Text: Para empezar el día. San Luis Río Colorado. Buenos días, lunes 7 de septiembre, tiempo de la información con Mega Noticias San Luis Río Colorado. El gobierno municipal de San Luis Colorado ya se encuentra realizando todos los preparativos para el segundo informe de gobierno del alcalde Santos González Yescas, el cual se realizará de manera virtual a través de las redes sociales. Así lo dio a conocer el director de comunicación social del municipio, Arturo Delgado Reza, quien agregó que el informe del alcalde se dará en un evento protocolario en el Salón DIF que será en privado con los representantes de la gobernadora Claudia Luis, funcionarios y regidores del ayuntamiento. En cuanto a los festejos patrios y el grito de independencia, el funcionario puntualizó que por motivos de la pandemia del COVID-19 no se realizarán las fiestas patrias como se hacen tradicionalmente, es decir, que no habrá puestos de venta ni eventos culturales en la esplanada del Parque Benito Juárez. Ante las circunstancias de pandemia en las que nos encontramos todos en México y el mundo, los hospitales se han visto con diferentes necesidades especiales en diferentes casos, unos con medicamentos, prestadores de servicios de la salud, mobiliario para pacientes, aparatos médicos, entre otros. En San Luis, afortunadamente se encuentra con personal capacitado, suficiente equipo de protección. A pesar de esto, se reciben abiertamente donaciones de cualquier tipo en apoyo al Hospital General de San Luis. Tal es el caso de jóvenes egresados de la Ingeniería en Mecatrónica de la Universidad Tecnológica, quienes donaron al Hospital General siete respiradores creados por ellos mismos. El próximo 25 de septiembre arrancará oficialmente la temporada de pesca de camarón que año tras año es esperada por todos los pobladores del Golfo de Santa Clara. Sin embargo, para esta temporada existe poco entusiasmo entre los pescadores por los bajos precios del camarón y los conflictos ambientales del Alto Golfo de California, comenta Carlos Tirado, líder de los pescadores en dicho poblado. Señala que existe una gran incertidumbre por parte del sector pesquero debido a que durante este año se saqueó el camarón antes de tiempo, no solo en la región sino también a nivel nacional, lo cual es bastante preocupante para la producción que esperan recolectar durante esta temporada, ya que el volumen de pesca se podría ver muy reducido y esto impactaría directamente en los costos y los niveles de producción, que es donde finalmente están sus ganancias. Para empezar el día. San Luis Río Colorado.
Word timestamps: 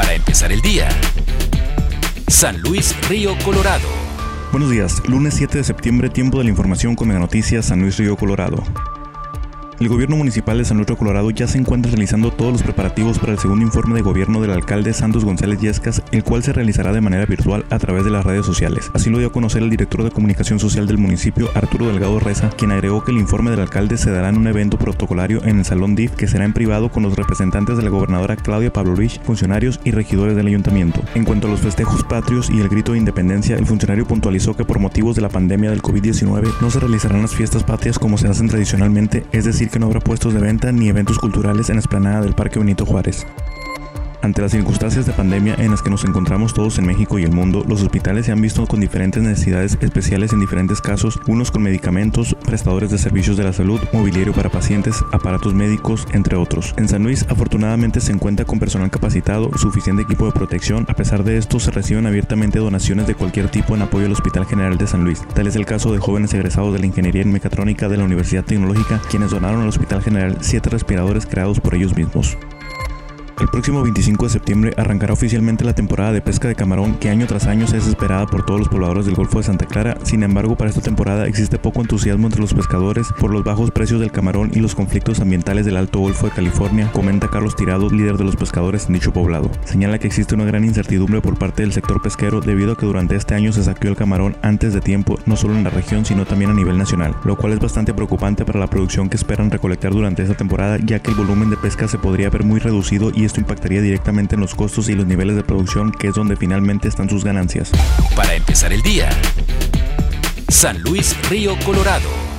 Para 0.00 0.14
empezar 0.14 0.50
el 0.50 0.62
día. 0.62 0.88
San 2.26 2.58
Luis 2.62 2.96
Río 3.10 3.36
Colorado. 3.44 3.86
Buenos 4.50 4.70
días, 4.70 5.02
lunes 5.06 5.34
7 5.34 5.58
de 5.58 5.64
septiembre, 5.64 6.08
tiempo 6.08 6.38
de 6.38 6.44
la 6.44 6.50
información 6.50 6.96
con 6.96 7.08
Mega 7.08 7.20
Noticias 7.20 7.66
San 7.66 7.82
Luis 7.82 7.98
Río 7.98 8.16
Colorado. 8.16 8.64
El 9.80 9.88
gobierno 9.88 10.16
municipal 10.16 10.58
de 10.58 10.66
San 10.66 10.76
Luis 10.76 10.90
Colorado 10.98 11.30
ya 11.30 11.48
se 11.48 11.56
encuentra 11.56 11.90
realizando 11.90 12.30
todos 12.30 12.52
los 12.52 12.62
preparativos 12.62 13.18
para 13.18 13.32
el 13.32 13.38
segundo 13.38 13.64
informe 13.64 13.94
de 13.94 14.02
gobierno 14.02 14.42
del 14.42 14.50
alcalde 14.50 14.92
Santos 14.92 15.24
González 15.24 15.58
Yescas, 15.58 16.02
el 16.12 16.22
cual 16.22 16.42
se 16.42 16.52
realizará 16.52 16.92
de 16.92 17.00
manera 17.00 17.24
virtual 17.24 17.64
a 17.70 17.78
través 17.78 18.04
de 18.04 18.10
las 18.10 18.26
redes 18.26 18.44
sociales. 18.44 18.90
Así 18.92 19.08
lo 19.08 19.16
dio 19.16 19.28
a 19.28 19.32
conocer 19.32 19.62
el 19.62 19.70
director 19.70 20.04
de 20.04 20.10
comunicación 20.10 20.58
social 20.60 20.86
del 20.86 20.98
municipio, 20.98 21.48
Arturo 21.54 21.86
Delgado 21.86 22.20
Reza, 22.20 22.50
quien 22.50 22.72
agregó 22.72 23.04
que 23.04 23.12
el 23.12 23.16
informe 23.16 23.52
del 23.52 23.60
alcalde 23.60 23.96
se 23.96 24.10
dará 24.10 24.28
en 24.28 24.36
un 24.36 24.48
evento 24.48 24.76
protocolario 24.76 25.42
en 25.44 25.60
el 25.60 25.64
Salón 25.64 25.94
DIF 25.94 26.10
que 26.10 26.28
será 26.28 26.44
en 26.44 26.52
privado 26.52 26.90
con 26.90 27.02
los 27.02 27.16
representantes 27.16 27.78
de 27.78 27.82
la 27.82 27.88
gobernadora 27.88 28.36
Claudia 28.36 28.72
Luis, 28.84 29.18
funcionarios 29.24 29.80
y 29.84 29.92
regidores 29.92 30.36
del 30.36 30.48
ayuntamiento. 30.48 31.00
En 31.14 31.24
cuanto 31.24 31.46
a 31.46 31.50
los 31.50 31.60
festejos 31.60 32.04
patrios 32.04 32.50
y 32.50 32.60
el 32.60 32.68
grito 32.68 32.92
de 32.92 32.98
independencia, 32.98 33.56
el 33.56 33.64
funcionario 33.64 34.06
puntualizó 34.06 34.54
que 34.54 34.66
por 34.66 34.78
motivos 34.78 35.16
de 35.16 35.22
la 35.22 35.30
pandemia 35.30 35.70
del 35.70 35.80
COVID-19 35.80 36.60
no 36.60 36.70
se 36.70 36.80
realizarán 36.80 37.22
las 37.22 37.34
fiestas 37.34 37.64
patrias 37.64 37.98
como 37.98 38.18
se 38.18 38.28
hacen 38.28 38.48
tradicionalmente, 38.48 39.24
es 39.32 39.46
decir, 39.46 39.69
que 39.70 39.78
no 39.78 39.86
habrá 39.86 40.00
puestos 40.00 40.34
de 40.34 40.40
venta 40.40 40.72
ni 40.72 40.88
eventos 40.88 41.18
culturales 41.18 41.68
en 41.70 41.76
la 41.76 41.80
esplanada 41.80 42.20
del 42.22 42.34
Parque 42.34 42.58
Benito 42.58 42.84
Juárez. 42.84 43.26
Ante 44.22 44.42
las 44.42 44.52
circunstancias 44.52 45.06
de 45.06 45.12
pandemia 45.12 45.54
en 45.58 45.70
las 45.70 45.80
que 45.80 45.88
nos 45.88 46.04
encontramos 46.04 46.52
todos 46.52 46.78
en 46.78 46.86
México 46.86 47.18
y 47.18 47.24
el 47.24 47.32
mundo, 47.32 47.64
los 47.66 47.80
hospitales 47.80 48.26
se 48.26 48.32
han 48.32 48.40
visto 48.42 48.66
con 48.66 48.78
diferentes 48.78 49.22
necesidades 49.22 49.78
especiales 49.80 50.34
en 50.34 50.40
diferentes 50.40 50.82
casos, 50.82 51.18
unos 51.26 51.50
con 51.50 51.62
medicamentos, 51.62 52.36
prestadores 52.44 52.90
de 52.90 52.98
servicios 52.98 53.38
de 53.38 53.44
la 53.44 53.54
salud, 53.54 53.80
mobiliario 53.94 54.34
para 54.34 54.50
pacientes, 54.50 55.02
aparatos 55.12 55.54
médicos, 55.54 56.06
entre 56.12 56.36
otros. 56.36 56.74
En 56.76 56.86
San 56.86 57.02
Luis, 57.02 57.24
afortunadamente 57.30 58.00
se 58.00 58.12
encuentra 58.12 58.44
con 58.44 58.58
personal 58.58 58.90
capacitado, 58.90 59.56
suficiente 59.56 60.02
equipo 60.02 60.26
de 60.26 60.32
protección. 60.32 60.84
A 60.88 60.94
pesar 60.94 61.24
de 61.24 61.38
esto, 61.38 61.58
se 61.58 61.70
reciben 61.70 62.06
abiertamente 62.06 62.58
donaciones 62.58 63.06
de 63.06 63.14
cualquier 63.14 63.48
tipo 63.48 63.74
en 63.74 63.82
apoyo 63.82 64.04
al 64.04 64.12
Hospital 64.12 64.44
General 64.44 64.76
de 64.76 64.86
San 64.86 65.02
Luis. 65.02 65.22
Tal 65.34 65.46
es 65.46 65.56
el 65.56 65.64
caso 65.64 65.92
de 65.92 65.98
jóvenes 65.98 66.34
egresados 66.34 66.74
de 66.74 66.80
la 66.80 66.86
Ingeniería 66.86 67.22
en 67.22 67.32
Mecatrónica 67.32 67.88
de 67.88 67.96
la 67.96 68.04
Universidad 68.04 68.44
Tecnológica, 68.44 69.00
quienes 69.08 69.30
donaron 69.30 69.62
al 69.62 69.68
Hospital 69.68 70.02
General 70.02 70.36
siete 70.40 70.68
respiradores 70.68 71.24
creados 71.24 71.58
por 71.58 71.74
ellos 71.74 71.96
mismos. 71.96 72.36
El 73.40 73.48
próximo 73.48 73.82
25 73.82 74.26
de 74.26 74.30
septiembre 74.30 74.74
arrancará 74.76 75.14
oficialmente 75.14 75.64
la 75.64 75.72
temporada 75.72 76.12
de 76.12 76.20
pesca 76.20 76.46
de 76.46 76.54
camarón 76.54 76.96
que 76.96 77.08
año 77.08 77.26
tras 77.26 77.46
año 77.46 77.64
es 77.64 77.72
esperada 77.72 78.26
por 78.26 78.44
todos 78.44 78.60
los 78.60 78.68
pobladores 78.68 79.06
del 79.06 79.14
Golfo 79.14 79.38
de 79.38 79.44
Santa 79.44 79.64
Clara. 79.64 79.96
Sin 80.02 80.22
embargo, 80.22 80.56
para 80.56 80.68
esta 80.68 80.82
temporada 80.82 81.26
existe 81.26 81.58
poco 81.58 81.80
entusiasmo 81.80 82.26
entre 82.26 82.42
los 82.42 82.52
pescadores 82.52 83.08
por 83.18 83.30
los 83.30 83.42
bajos 83.42 83.70
precios 83.70 83.98
del 83.98 84.12
camarón 84.12 84.50
y 84.52 84.60
los 84.60 84.74
conflictos 84.74 85.20
ambientales 85.20 85.64
del 85.64 85.78
Alto 85.78 86.00
Golfo 86.00 86.26
de 86.26 86.32
California, 86.32 86.90
comenta 86.92 87.28
Carlos 87.28 87.56
Tirado, 87.56 87.88
líder 87.88 88.18
de 88.18 88.24
los 88.24 88.36
pescadores 88.36 88.88
en 88.88 88.92
dicho 88.92 89.10
poblado. 89.10 89.50
Señala 89.64 89.98
que 89.98 90.06
existe 90.06 90.34
una 90.34 90.44
gran 90.44 90.64
incertidumbre 90.64 91.22
por 91.22 91.38
parte 91.38 91.62
del 91.62 91.72
sector 91.72 92.02
pesquero 92.02 92.42
debido 92.42 92.72
a 92.72 92.76
que 92.76 92.84
durante 92.84 93.16
este 93.16 93.34
año 93.34 93.54
se 93.54 93.64
saqueó 93.64 93.90
el 93.90 93.96
camarón 93.96 94.36
antes 94.42 94.74
de 94.74 94.82
tiempo, 94.82 95.18
no 95.24 95.36
solo 95.36 95.54
en 95.54 95.64
la 95.64 95.70
región 95.70 96.04
sino 96.04 96.26
también 96.26 96.50
a 96.50 96.54
nivel 96.54 96.76
nacional, 96.76 97.16
lo 97.24 97.36
cual 97.36 97.54
es 97.54 97.58
bastante 97.58 97.94
preocupante 97.94 98.44
para 98.44 98.60
la 98.60 98.68
producción 98.68 99.08
que 99.08 99.16
esperan 99.16 99.50
recolectar 99.50 99.92
durante 99.92 100.22
esta 100.22 100.34
temporada, 100.34 100.76
ya 100.84 100.98
que 100.98 101.10
el 101.10 101.16
volumen 101.16 101.48
de 101.48 101.56
pesca 101.56 101.88
se 101.88 101.96
podría 101.96 102.28
ver 102.28 102.44
muy 102.44 102.60
reducido 102.60 103.10
y 103.14 103.29
esto 103.30 103.40
impactaría 103.40 103.80
directamente 103.80 104.34
en 104.34 104.40
los 104.40 104.56
costos 104.56 104.88
y 104.88 104.94
los 104.94 105.06
niveles 105.06 105.36
de 105.36 105.44
producción, 105.44 105.92
que 105.92 106.08
es 106.08 106.14
donde 106.14 106.34
finalmente 106.34 106.88
están 106.88 107.08
sus 107.08 107.22
ganancias. 107.22 107.70
Para 108.16 108.34
empezar 108.34 108.72
el 108.72 108.82
día. 108.82 109.08
San 110.48 110.82
Luis 110.82 111.16
Río 111.28 111.56
Colorado. 111.64 112.29